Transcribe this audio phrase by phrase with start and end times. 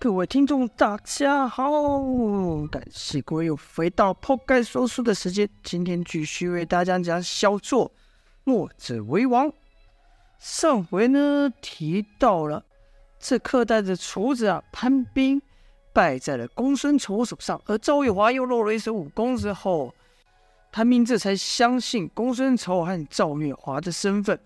[0.00, 1.68] 各位听众，大家好，
[2.70, 5.48] 感谢各位又回到破盖说书的时间。
[5.64, 7.88] 今天继续为大家讲小作
[8.44, 9.48] 《墨者为王》。
[10.38, 12.64] 上回呢提到了
[13.18, 15.42] 这刻带着厨子啊，潘斌
[15.92, 19.92] 败在了公孙丑手上，而赵月华又露了一手武功之后，
[20.70, 24.38] 潘斌这才相信公孙丑和赵月华的身份，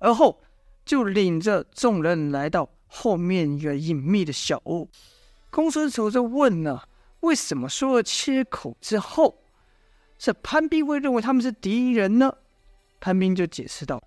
[0.00, 0.40] 而后
[0.84, 2.68] 就领着众人来到。
[2.88, 4.88] 后面一个隐秘的小屋，
[5.50, 6.88] 公孙丑就问了
[7.20, 9.38] ：“为什么说了切口之后，
[10.18, 12.34] 这潘斌会认为他们是敌人呢？”
[12.98, 14.02] 潘斌就解释道：“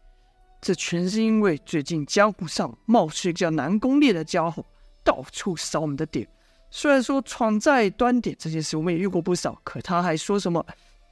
[0.62, 4.66] 这全是因为最近江湖上冒出一个叫南宫烈的家伙，
[5.04, 6.28] 到处扫我们的点。
[6.70, 10.66] 虽然说闯在端点这件事我们也遇过不少，可他还说什么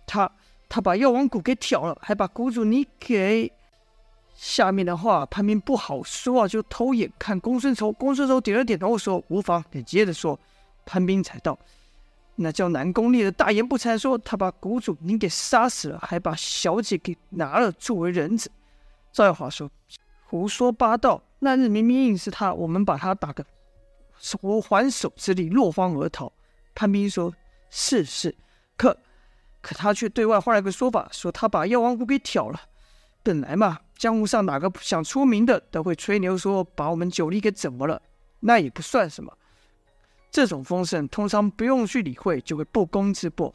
[0.07, 0.29] 他
[0.67, 3.51] 他把药王谷给挑了，还把谷主你给……”
[4.41, 7.91] 下面的话，潘斌不好说啊，就偷眼看公孙丑。
[7.91, 9.61] 公孙丑点了点头，说无妨。
[9.71, 10.39] 你接着说，
[10.85, 11.59] 潘斌才道
[12.35, 18.49] ：“那叫南宫烈的大言不惭说，他把谷主您给杀死了，还把小姐给拿了作为人质。”
[19.11, 19.69] 赵耀华说
[20.23, 21.21] ：“胡说八道！
[21.39, 23.45] 那日明明是他，我们把他打个
[24.17, 26.31] 手还手之力，落荒而逃。”
[26.73, 27.33] 潘斌说
[27.69, 28.33] ：“是是，
[28.77, 28.97] 可
[29.59, 32.61] 可他却对外换了个说法，说他把药王谷给挑了。
[33.21, 38.01] 本来嘛。”江湖上哪个不想出名的，都会吹牛说把我们九黎给怎么了，
[38.39, 39.37] 那也不算什么。
[40.31, 43.53] 这种风声通常不用去理会，就会不攻自破。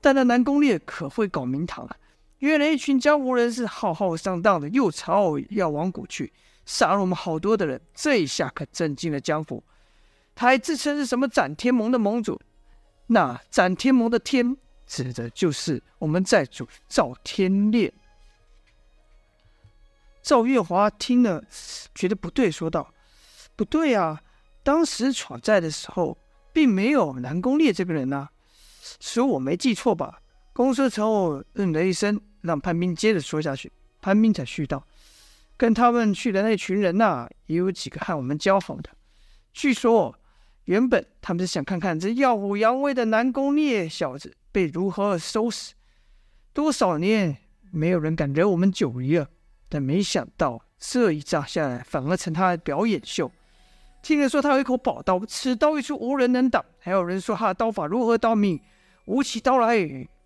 [0.00, 1.96] 但那南宫烈可会搞名堂啊！
[2.38, 6.32] 原来一群江湖人士浩浩荡荡的，又朝药王谷去，
[6.64, 7.80] 杀了我们好多的人。
[7.92, 9.64] 这一下可震惊了江湖。
[10.36, 12.40] 他还自称是什么斩天盟的盟主，
[13.08, 17.92] 那斩天盟的天，指的就是我们寨主赵天烈。
[20.22, 21.42] 赵月华听了，
[21.94, 22.94] 觉得不对，说道
[23.56, 24.22] ：“不对啊，
[24.62, 26.16] 当时闯寨的时候，
[26.52, 28.30] 并没有南宫烈这个人呐、啊，
[29.00, 30.20] 说我没记错吧？”
[30.54, 33.72] 公孙丑嗯了一声，让潘斌接着说下去。
[34.00, 34.86] 潘斌才续道
[35.56, 38.90] ：“跟他们去的那群人呐、也有几个和我们交好的。
[39.52, 40.14] 据说，
[40.66, 45.74] 原本他们是想看看这耀武扬威的南宫烈小子被如何收拾。
[46.52, 47.38] 多少年
[47.72, 49.28] 没有人敢惹我们九黎了。”
[49.72, 53.32] 但没想到这一仗下来，反而成他的表演秀。
[54.02, 58.60] 听人说他有一口宝刀，此刀一出无人能挡；还有人说他的刀法如何高明，
[59.06, 59.74] 舞起刀来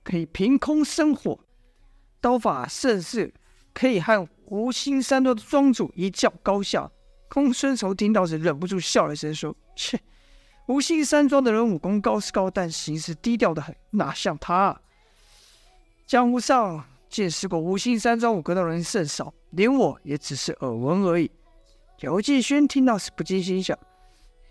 [0.03, 1.39] 可以凭空生火，
[2.21, 3.33] 刀法甚是
[3.73, 6.91] 可以和无心山庄的庄主一较高下。
[7.29, 10.01] 公孙丑听到时忍不住笑了一声，说：“切，
[10.67, 14.81] 无心山庄的人武功高是高，但行事低调的很，哪像他？
[16.05, 16.85] 江湖上。”
[17.17, 21.31] 见识过无心山庄武阁的人甚少，连我也只是耳闻而已。
[22.01, 23.75] 姚继轩听到时不禁心想：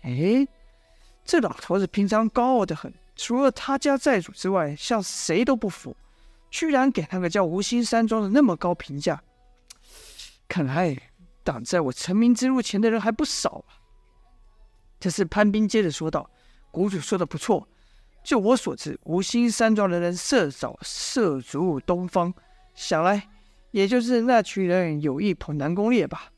[0.02, 0.44] 哎，
[1.24, 5.96] 这老头子平常高傲得很，除了他家寨主之外，向谁都不服，
[6.50, 9.22] 居然给那个叫无心山庄的那么高评价。
[10.48, 10.96] 看来
[11.44, 13.78] 挡在我成名之路前的人还不少啊。
[14.98, 16.28] 这时潘斌接着说道
[16.72, 17.68] ：“谷主说的不错，
[18.24, 22.34] 就我所知，无心山庄的人甚少涉足东方。”
[22.76, 23.28] 想来，
[23.72, 26.30] 也就是那群人有意捧南宫烈吧。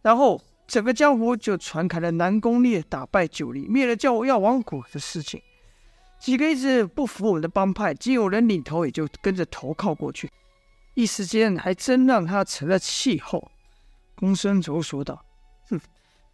[0.00, 5.40] 然后，整个江湖就传开了南宫烈打败九黎、灭了叫药王谷的事情。
[6.18, 10.30] 几个一直不服我们的帮派，经有人领头，也就跟着投靠过去。
[10.94, 13.50] 一时间，还真让他成了气候。
[14.14, 15.24] 公孙卓说道
[15.68, 15.80] ：“哼，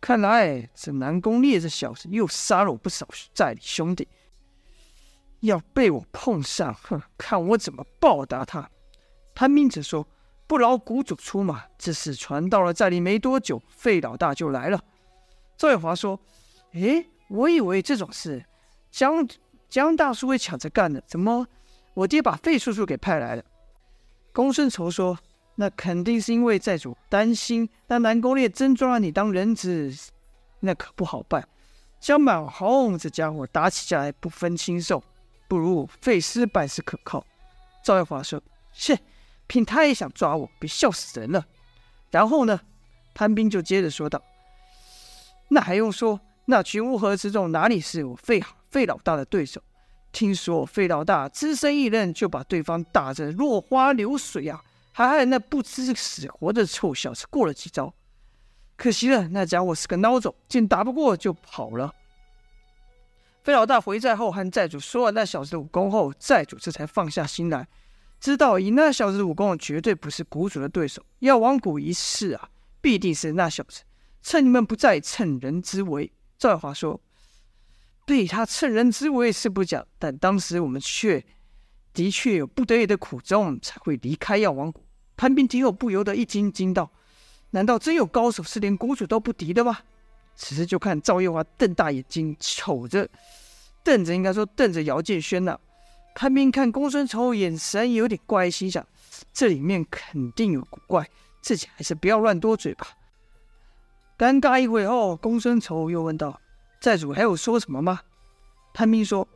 [0.00, 4.06] 看来这南宫烈这小子又杀了我不少寨里兄弟。”
[5.40, 7.00] 要被我碰上，哼！
[7.16, 8.68] 看我怎么报答他。
[9.34, 10.06] 潘明哲说
[10.48, 14.82] ：“不劳谷主出马，这事传到了寨里没多久，费老大就来了。”
[15.56, 16.18] 赵月华说
[16.74, 18.44] ：“诶，我以为这种事
[18.90, 19.28] 江
[19.68, 21.46] 江大叔会抢着干的，怎么
[21.94, 23.44] 我爹把费叔叔给派来了？”
[24.32, 25.16] 公孙丑说
[25.54, 29.96] ：“那肯定是因为寨主担心，那南宫烈真抓了你当人质，
[30.60, 31.48] 那可不好办。
[32.00, 35.00] 江满红这家伙打起架来不分轻重。”
[35.48, 37.24] 不如费师办事可靠。
[37.82, 38.40] 赵耀华说
[38.72, 39.00] ：“切，
[39.46, 41.46] 凭他也想抓我，别笑死人了。”
[42.12, 42.60] 然后呢，
[43.14, 44.22] 潘斌就接着说道
[45.48, 46.20] ：“那还用说？
[46.44, 49.60] 那群乌合之众哪里是我费费老大的对手？
[50.12, 57.92] 听说我费老大只身一人就把对方打得落花流水啊，还害那不知死活的臭小子过了几招。
[58.76, 61.94] 可惜了，那家伙是个孬种，见打不过就跑了。”
[63.48, 67.66] 费老大回寨后，和寨主说完那小子的武功后，寨主这才放下心来，
[68.20, 71.02] 知道以那小子的武功，绝对不是谷主的对手。
[71.20, 72.50] 药王谷一事啊，
[72.82, 73.84] 必定是那小子
[74.20, 76.12] 趁你们不在，趁人之危。
[76.36, 77.00] 赵华说
[78.04, 81.24] ：“被他趁人之危是不假，但当时我们却
[81.94, 84.84] 的确有不得已的苦衷，才会离开药王谷。”
[85.16, 86.92] 潘斌听后不由得一惊，惊道
[87.52, 89.78] ：“难道真有高手是连谷主都不敌的吗？”
[90.38, 93.08] 此时就看赵月华瞪大眼睛瞅着，
[93.82, 95.58] 瞪着应该说瞪着姚建轩呐。
[96.14, 98.86] 潘斌看公孙丑眼神有点怪，心想
[99.32, 101.04] 这里面肯定有古怪，
[101.42, 102.86] 自己还是不要乱多嘴吧。
[104.16, 106.40] 尴尬一会后，公孙丑又问道
[106.80, 108.00] ：“寨主还有说什么吗？”
[108.72, 109.26] 潘斌说：“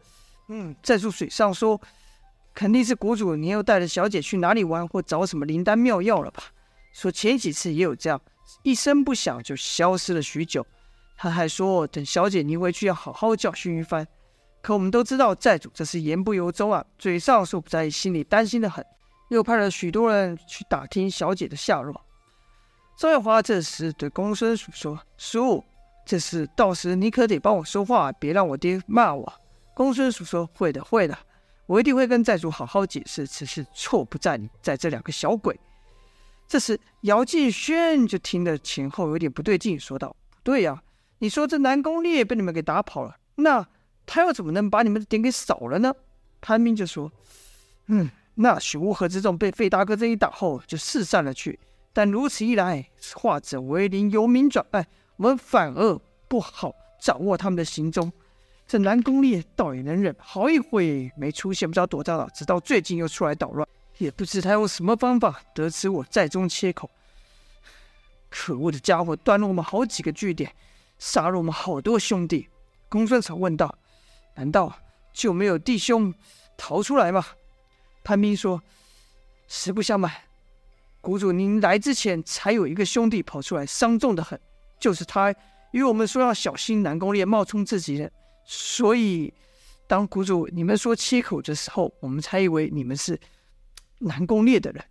[0.49, 1.81] 嗯，寨主嘴上说。”
[2.55, 6.43] 肯定是谷主，你又带着小姐去哪里玩，或找什么灵丹妙药了吧？
[6.93, 8.21] 说前几次也有这样，
[8.63, 10.67] 一声不响就消失了许久。
[11.23, 14.05] 他还说等小姐您回去要好好教训一番。
[14.61, 18.85] 可我们都知道寨主这是言不由衷啊，嘴上说不在意，心里担心的很，
[19.29, 21.95] 又派了许多人去打听小姐的下落。
[22.99, 25.63] 赵月华这时对公孙叔说：“叔，
[26.05, 29.33] 这事到时你可得帮我说话，别让我爹骂我。”
[29.75, 31.17] 公孙叔说：“会的，会的。”
[31.67, 35.57] 我一定会跟寨主好好解释，此事错不在你，在这两个小鬼。
[36.49, 40.83] 这时，姚继轩就听得前后有点不对劲，说道：“不对呀，
[41.23, 43.65] 你说这南宫烈被你们给打跑了，那
[44.05, 45.95] 他又怎么能把你们的点给扫了呢？”
[46.43, 47.13] 潘斌就说
[47.87, 51.61] ：“嗯，那许乌合之众被费大哥这一打后就四散了去，
[51.93, 54.85] 但如此一来，化整为零，由明转暗，
[55.17, 55.97] 我们反而
[56.27, 58.13] 不好掌握他们的行踪。”
[58.67, 63.69] 这南宫烈倒也能忍，好一会没出现，不知道躲在哪，直到最近又出来捣乱，
[63.99, 66.91] 也不知他用什么方法得知我寨中切口。
[68.29, 70.53] 可恶的家伙，断了我们好几个据点，
[71.03, 72.49] 杀了我们好多兄弟。
[72.89, 73.77] 公孙丑问道
[74.37, 74.73] ：“难道
[75.13, 76.15] 就没有弟兄
[76.57, 77.27] 逃出来吗？”
[78.05, 78.63] 潘斌说
[79.49, 80.09] ：“实不相瞒，
[81.01, 84.41] 谷主您来之前，才有一个兄弟跑出来，伤重的很，
[84.79, 85.35] 就是他
[85.73, 88.11] 与我们说要小心南宫烈冒充自己人。”
[88.47, 89.35] 所以，
[89.89, 93.19] 当谷主你们说切口的时候，我们才以为你们是
[93.99, 94.85] 南宫烈的人。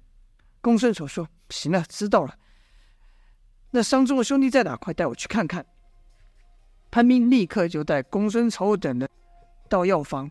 [0.59, 2.35] 公孙丑说：“行了，知道了。
[3.69, 4.75] 那伤重的兄弟在哪？
[4.75, 5.65] 快带我去看看。”
[6.91, 9.09] 潘斌立刻就带公孙丑等人
[9.69, 10.29] 到药房，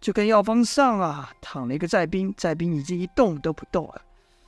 [0.00, 4.02] 就跟药房上啊躺了一个寨兵，寨兵已经一动都不动了。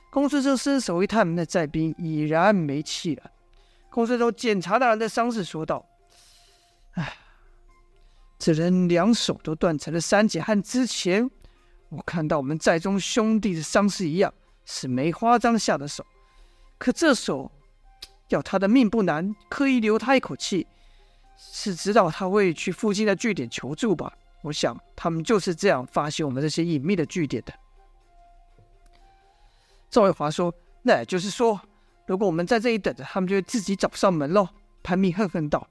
[0.09, 3.31] 公孙丑伸手一探，那寨兵已然没气了。
[3.89, 5.85] 公孙丑检查那人的伤势，说道
[6.95, 7.17] ：“哎。”
[8.39, 11.27] 这人两手都断成了三截，和之前
[11.89, 14.31] 我看到我们寨中兄弟的伤势一样，
[14.63, 16.05] 是梅花章下的手。
[16.77, 17.51] 可这手
[18.29, 20.67] 要他的命不难，刻意留他一口气，
[21.37, 24.11] 是知道他会去附近的据点求助吧？
[24.43, 27.53] 我想他们就是这样发现我们这些隐秘的据点的。
[29.89, 30.53] 赵月华说
[30.83, 31.59] ：“那也就是说，
[32.05, 34.47] 如果我们在这里等着，他们就会自己找上门喽。”
[34.83, 35.67] 潘明恨恨道：“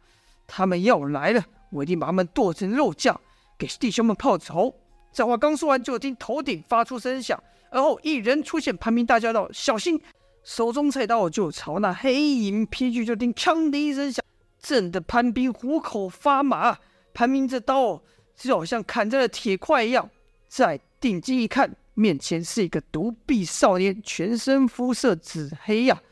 [0.46, 3.20] 他们要来了。”我一定把他们剁成肉酱，
[3.58, 4.74] 给弟兄们报仇。
[5.12, 8.76] 这话刚说完，就听头顶发出声响，而后一人出现。
[8.76, 10.00] 潘明大叫道：“小心！”
[10.44, 14.24] 手中菜刀就朝那黑影劈去，就听“锵”的一声响，
[14.66, 16.78] 震得潘斌虎口发麻。
[17.14, 18.02] 潘斌这刀
[18.34, 20.10] 就好像砍在了铁块一样。
[20.48, 26.02] 再定睛一看，面前是一个独臂少年，全身肤色紫黑呀、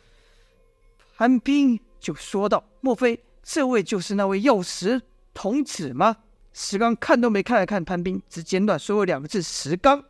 [1.17, 5.03] 潘斌就说道：“莫非这位就是那位药石？”
[5.35, 6.19] 童子吗？
[6.53, 10.05] 石刚看都没看了看潘斌，只简短说了两个字：“石刚。”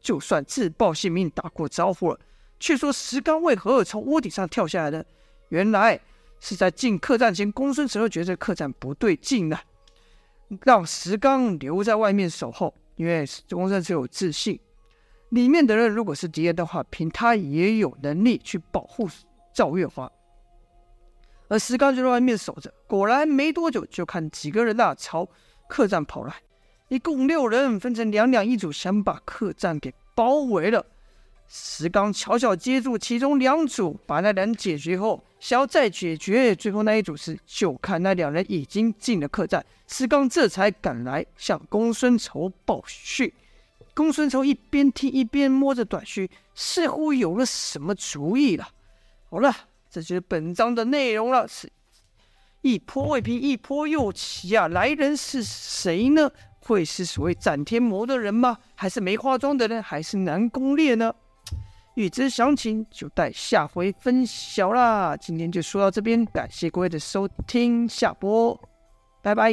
[0.00, 2.18] 就算自报姓名，打过招呼了，
[2.58, 5.04] 却说石刚为何从屋顶上跳下来的？
[5.50, 6.00] 原来
[6.40, 9.60] 是在进客栈前，公孙辰觉得客栈不对劲了，
[10.64, 12.74] 让石刚留在外面守候。
[12.96, 14.58] 因为公孙辰有自信，
[15.30, 19.08] 里面的人如果是敌人的话，凭他也有能力去保护
[19.54, 20.10] 赵月华。
[21.48, 25.28] 而石刚就在外面守着，果然没多久，就看几个人呐朝
[25.68, 26.34] 客栈跑来，
[26.88, 30.84] 一共六人，分成两两一组，想把客栈给包围了。
[31.52, 43.32] 石刚悄悄接住其中两组，把那人解决后，想要再解决最后那一组时，就看那两人已经进了客栈，石刚这才赶来向公孙丑报讯。
[43.94, 48.68] 公孙丑一边听一边摸着短须，似乎有了什么主意了。
[49.28, 49.52] 好了。
[49.92, 51.68] 这就是本章的内容了，是
[52.62, 54.68] 一波未平，一波又起啊！
[54.68, 56.30] 来人是谁呢？
[56.60, 58.56] 会是所谓斩天魔的人吗？
[58.76, 59.82] 还是没化妆的人？
[59.82, 61.12] 还是南宫烈呢？
[62.00, 65.14] 预知详情，就待下回分晓啦！
[65.14, 68.58] 今天就说到这边，感谢各位的收听，下播，
[69.22, 69.52] 拜拜。